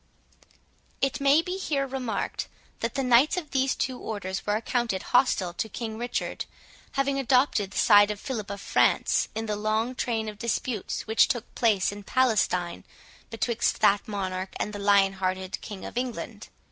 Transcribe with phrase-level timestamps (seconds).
[0.99, 2.47] It may be here remarked,
[2.79, 6.45] that the knights of these two orders were accounted hostile to King Richard,
[6.93, 11.27] having adopted the side of Philip of France in the long train of disputes which
[11.27, 12.83] took place in Palestine
[13.29, 16.47] betwixt that monarch and the lion hearted King of England.